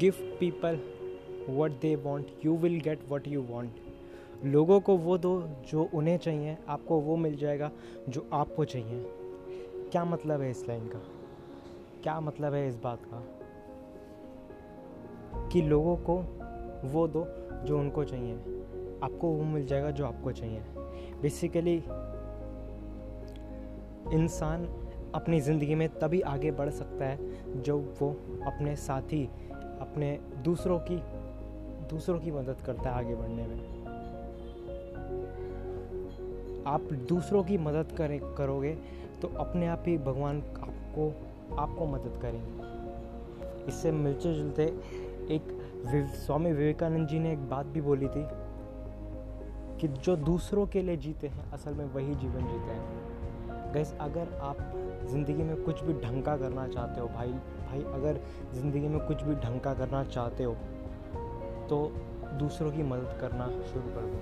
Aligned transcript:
Give 0.00 0.14
people 0.40 0.80
what 1.48 1.70
they 1.70 1.96
want 1.96 2.26
you 2.44 2.56
will 2.56 2.80
get 2.80 3.00
what 3.08 3.28
you 3.28 3.42
want 3.42 3.70
लोगों 4.44 4.80
को 4.80 4.96
वो 4.96 5.18
दो 5.18 5.42
जो 5.70 5.88
उन्हें 5.94 6.16
चाहिए, 6.18 6.56
आपको 6.68 7.00
वो 7.00 7.16
मिल 7.16 7.36
जाएगा 7.36 7.70
जो 8.08 8.28
आपको 8.32 8.64
चाहिए। 8.64 9.04
क्या 9.92 10.04
मतलब 10.04 10.40
है 10.40 10.50
इस 10.50 10.68
लाइन 10.68 10.88
का? 10.88 10.98
क्या 12.02 12.20
मतलब 12.20 12.54
है 12.54 12.68
इस 12.68 12.76
बात 12.76 13.00
का? 13.04 13.20
कि 15.48 15.62
लोगों 15.62 15.96
को 15.96 16.16
वो 16.88 17.08
दो 17.08 17.24
जो 17.64 17.78
उनको 17.78 18.04
चाहिए, 18.04 18.34
आपको 19.02 19.28
वो 19.28 19.44
मिल 19.44 19.66
जाएगा 19.66 19.90
जो 19.90 20.06
आपको 20.06 20.32
चाहिए। 20.32 20.60
बेसिकली 21.22 21.76
इंसान 24.14 24.64
अपनी 25.14 25.40
ज़िंदगी 25.40 25.74
में 25.74 25.88
तभी 25.88 26.20
आगे 26.20 26.50
बढ़ 26.50 26.70
सकता 26.70 27.04
है 27.04 27.16
जब 27.62 27.94
वो 28.02 28.10
अपने 28.46 28.76
साथी 28.76 29.28
अपने 29.80 30.18
दूसरों 30.44 30.78
की 30.78 30.96
दूसरों 31.90 32.18
की 32.20 32.30
मदद 32.30 32.56
करता 32.66 32.90
है 32.90 32.96
आगे 32.96 33.14
बढ़ने 33.14 33.46
में। 33.46 33.58
आप 36.66 36.92
दूसरों 37.08 37.42
की 37.44 37.58
मदद 37.58 37.94
करें, 37.98 38.18
करोगे 38.34 38.72
तो 39.22 39.28
अपने 39.28 39.66
आप 39.66 39.84
ही 39.86 39.98
भगवान 39.98 40.42
आपको 40.60 41.12
आपको 41.56 41.86
मदद 41.86 42.18
करेंगे। 42.22 43.68
इससे 43.68 43.92
मिलते 43.92 44.34
जुलते 44.34 44.62
एक 45.34 45.56
स्वामी 46.16 46.52
विवेकानंद 46.52 47.08
जी 47.08 47.18
ने 47.18 47.32
एक 47.32 47.48
बात 47.50 47.66
भी 47.66 47.80
बोली 47.80 48.08
थी 48.08 48.24
कि 49.80 49.88
जो 49.88 50.16
दूसरों 50.16 50.66
के 50.66 50.82
लिए 50.82 50.96
जीते 50.96 51.26
हैं, 51.26 51.50
असल 51.52 51.74
में 51.74 51.84
वही 51.84 52.14
जीवन 52.14 52.46
जीते 52.46 52.72
हैं। 52.72 53.19
गैस 53.72 53.94
अगर 54.00 54.26
आप 54.42 54.58
ज़िंदगी 55.06 55.42
में 55.42 55.56
कुछ 55.62 55.82
भी 55.84 55.92
ढंग 56.00 56.22
का 56.22 56.36
करना 56.36 56.66
चाहते 56.68 57.00
हो, 57.00 57.08
भाई 57.08 57.32
भाई, 57.66 57.80
अगर 57.94 58.20
ज़िंदगी 58.54 58.88
में 58.88 59.00
कुछ 59.06 59.22
भी 59.22 59.34
ढंग 59.36 59.60
का 59.60 59.74
करना 59.74 60.02
चाहते 60.04 60.44
हो 60.44 60.54
तो 61.68 61.76
दूसरों 62.38 62.70
की 62.72 62.82
मदद 62.82 63.18
करना 63.20 63.46
शुरू 63.64 63.88
कर 63.90 64.00
दो। 64.02 64.18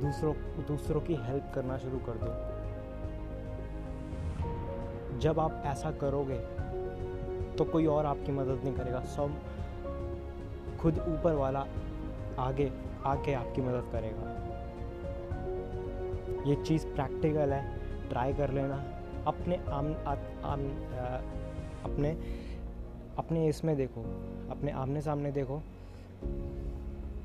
दूसरों 0.00 0.34
दूसरों 0.66 1.00
की 1.00 1.14
हेल्प 1.22 1.50
करना 1.54 1.76
शुरू 1.78 1.98
कर 1.98 2.14
दो। 2.14 2.30
जब 5.18 5.40
आप 5.40 5.62
ऐसा 5.66 5.90
करोगे 6.00 6.38
तो 7.56 7.64
कोई 7.64 7.86
और 7.86 8.06
आपकी 8.06 8.32
मदद 8.32 8.60
नहीं 8.64 8.74
करेगा। 8.74 9.00
सब 9.10 9.28
खुद 10.80 10.98
ऊपर 10.98 11.34
वाला 11.34 11.66
आगे, 12.38 12.70
आके 13.06 13.32
आपकी 13.34 13.62
मदद 13.62 13.84
करेगा। 13.92 14.32
ये 16.46 16.54
चीज़ 16.56 16.86
प्रैक्टिकल 16.86 17.52
है। 17.52 17.83
ट्राई 18.10 18.32
कर 18.32 18.52
लेना। 18.52 18.84
अपने 19.26 19.56
आम, 19.56 19.94
आ, 19.94 20.14
आम 20.44 20.66
आ, 20.94 21.04
अपने 21.84 22.10
अपने 23.18 23.48
इसमें 23.48 23.76
देखो 23.76 24.00
अपने 24.50 24.70
आमने 24.70 25.00
सामने 25.00 25.32
देखो। 25.32 25.60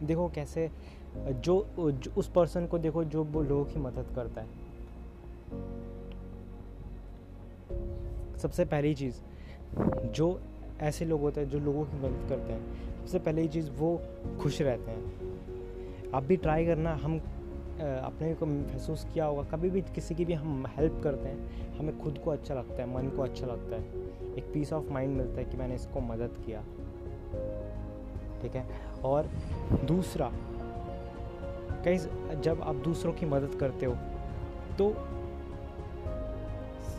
देखो 0.04 0.28
कैसे 0.30 0.70
जो, 1.18 1.68
जो 1.80 2.12
उस 2.18 2.30
पर्सन 2.32 2.68
को 2.68 2.78
देखो 2.78 3.04
जो 3.04 3.24
वो 3.24 3.42
लोगों 3.42 3.66
की 3.66 3.80
मदद 3.80 4.06
करता 4.16 4.42
है। 4.42 4.48
सबसे 8.38 8.66
पहली 8.66 8.94
चीज़ 8.96 9.16
जो 10.12 10.42
ऐसे 10.80 11.06
लोग 11.06 11.22
होते 11.22 11.42
हैं 11.42 11.50
जो 11.50 11.60
लोगों 11.60 11.86
की 11.86 11.98
मदद 11.98 12.30
करते 12.30 12.54
हैं 12.54 12.62
सबसे 13.00 13.20
पहली 13.20 13.48
चीज़ 13.48 13.72
वो 13.72 14.02
खुश 14.42 14.62
रहते 14.62 14.92
हैं। 14.92 16.12
आप 16.12 16.24
भी 16.24 16.38
ट्राई 16.38 16.66
करना 16.66 16.96
हम 16.96 17.22
अपने 17.80 18.34
को 18.36 18.46
महसूस 18.46 19.06
किया 19.14 19.26
होगा। 19.26 19.44
कभी 19.52 19.70
भी 19.70 19.82
किसी 19.96 20.16
की 20.16 20.26
भी 20.26 20.34
हम 20.34 20.66
हेल्प 20.68 21.00
करते 21.04 21.30
हैं, 21.30 21.78
हमें 21.78 22.00
खुद 22.00 22.18
को 22.18 22.32
अच्छा 22.32 22.54
लगता 22.56 22.82
है, 22.82 22.88
मन 22.96 23.10
को 23.10 23.22
अच्छा 23.22 23.48
लगता 23.48 23.76
है। 23.76 23.84
एक 24.38 24.52
पीस 24.54 24.74
ऑफ़ 24.74 24.92
माइंड 24.94 25.16
मिलता 25.18 25.40
है 25.40 25.46
कि 25.46 25.58
मैंने 25.58 25.76
इसको 25.76 26.02
मदद 26.04 26.44
किया। 26.46 26.62
ठीक 28.42 28.56
है? 28.56 28.66
और 29.06 29.30
दूसरा, 29.86 30.32
कई 31.86 31.98
जब 32.38 32.62
आप 32.62 32.76
दूसरों 32.76 33.14
की 33.14 33.26
मदद 33.26 33.56
करते 33.60 33.86
हो 33.86 33.96
तो 34.78 34.90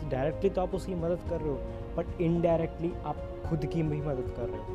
डायरेक्टली 0.09 0.49
तो 0.49 0.61
आप 0.61 0.73
उसकी 0.75 0.95
मदद 0.95 1.19
कर 1.29 1.41
रहे 1.41 1.49
हो 1.49 1.57
बट 1.97 2.21
इनडायरेक्टली 2.21 2.91
आप 3.05 3.17
खुद 3.45 3.65
की 3.65 3.83
भी 3.83 4.01
मदद 4.01 4.33
कर 4.37 4.49
रहे 4.49 4.57
हो। 4.57 4.65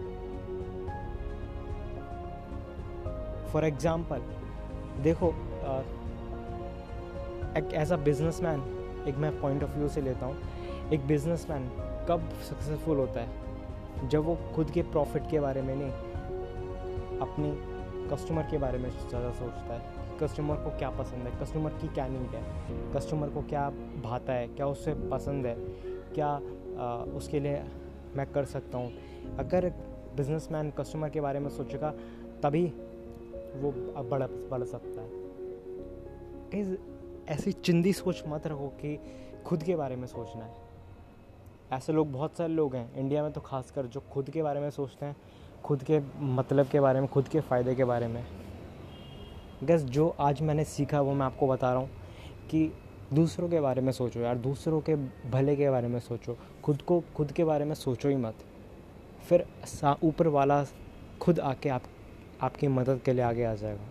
फॉर 3.48 3.64
एग्ज़ाम्पल 3.64 4.22
देखो 5.02 5.32
एज 7.74 7.92
अ 7.92 7.96
बिजनेसमैन 7.96 8.62
एक 9.08 9.16
मैं 9.16 9.40
पॉइंट 9.40 9.64
ऑफ़ 9.64 9.70
व्यू 9.70 9.88
से 9.88 10.00
लेता 10.00 10.26
हूँ 10.26 10.36
एक 10.92 11.06
बिजनेसमैन 11.06 11.68
कब 12.08 12.28
सक्सेसफुल 12.48 12.96
होता 12.98 13.20
है? 13.20 14.08
जब 14.08 14.24
वो 14.24 14.36
खुद 14.54 14.70
के 14.70 14.82
प्रॉफिट 14.82 15.30
के 15.30 15.40
बारे 15.40 15.62
में 15.62 15.74
नहीं 15.76 15.90
अपनी 17.20 17.50
कस्टमर 18.10 18.42
के 18.42 18.58
बारे 18.58 18.78
में 18.78 18.90
ज़्यादा 18.90 19.30
सोचता 19.30 19.74
है 19.74 19.94
कस्टमर 20.20 20.56
को 20.56 20.70
क्या 20.78 20.90
पसंद 20.90 21.26
है 21.26 21.40
कस्टमर 21.40 21.70
की 21.70 21.88
क्या 21.88 22.06
नीड 22.08 22.34
है 22.34 22.42
कस्टमर 22.94 23.28
को 23.28 23.42
क्या 23.42 23.68
भाता 24.04 24.32
है 24.32 24.46
क्या 24.48 24.66
उससे 24.66 24.94
पसंद 25.10 25.46
है 25.46 25.54
क्या 26.14 26.28
आ, 26.28 26.96
उसके 27.16 27.40
लिए 27.40 27.62
मैं 28.16 28.26
कर 28.32 28.44
सकता 28.44 28.78
हूँ। 28.78 29.36
अगर 29.38 29.68
बिजनेसमैन 30.16 30.70
कस्टमर 30.70 31.08
के 31.10 31.20
बारे 31.20 31.40
में 31.40 31.48
सोचेगा 31.50 31.90
तभी 32.42 32.64
वो 33.56 33.72
बढ़ 34.10 34.22
बढ़ 34.22 34.64
सकता 34.64 35.00
है। 35.00 35.25
कहीं 36.56 36.76
ऐसी 37.28 37.52
चिंदी 37.52 37.92
सोच 37.92 38.22
मत 38.28 38.46
रखो 38.46 38.68
कि 38.68 38.98
खुद 39.46 39.62
के 39.62 39.76
बारे 39.76 39.96
में 39.96 40.06
सोचना 40.06 40.44
है। 40.44 40.54
ऐसे 41.72 41.92
लोग, 41.92 42.12
बहुत 42.12 42.36
सारे 42.36 42.52
लोग 42.52 42.74
हैं 42.76 42.94
इंडिया 42.94 43.22
में 43.22 43.32
तो 43.32 43.40
खासकर 43.40 43.86
जो 43.86 44.00
खुद 44.12 44.30
के 44.30 44.42
बारे 44.42 44.60
में 44.60 44.70
सोचते 44.70 45.06
हैं, 45.06 45.16
खुद 45.64 45.82
के 45.82 46.00
मतलब 46.20 46.68
के 46.68 46.80
बारे 46.80 47.00
में, 47.00 47.08
खुद 47.08 47.28
के 47.28 47.40
फ़ायदे 47.40 47.74
के 47.74 47.84
बारे 47.84 48.08
में। 48.08 48.24
गैस 49.64 49.82
जो 49.82 50.08
आज 50.20 50.42
मैंने 50.42 50.64
सीखा 50.64 51.00
वो 51.00 51.14
मैं 51.14 51.26
आपको 51.26 51.46
बता 51.46 51.70
रहा 51.70 51.80
हूँ 51.80 51.90
कि 52.50 52.72
दूसरों 53.12 53.48
के 53.48 53.60
बारे 53.60 53.82
में 53.82 53.92
सोचो 53.92 54.20
यार, 54.20 54.38
दूसरों 54.38 54.80
के 54.80 54.96
भले 55.30 55.56
के 55.56 55.70
बारे 55.70 55.88
में 55.88 56.00
सोचो, 56.00 56.36
खुद 56.64 56.82
को, 56.82 57.02
खुद 57.16 57.32
के 57.32 57.44
बारे 57.44 57.64
में 57.64 57.74
सोचो 57.74 58.08
ही 58.08 58.16
मत। 58.16 58.34
फिर 59.28 59.46
ऊपर 60.04 60.26
वाला 60.26 60.64
खुद 61.20 61.40
आके 61.40 61.68
आप, 61.68 61.82
आपकी 62.42 62.68
मदद 62.68 63.00
के 63.04 63.12
लिए 63.12 63.22
आगे 63.22 63.44
आ 63.44 63.54
जाएगा। 63.54 63.88